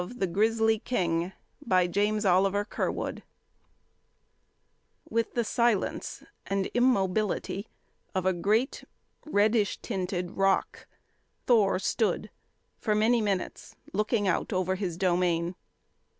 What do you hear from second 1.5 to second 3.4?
CHAPTER ONE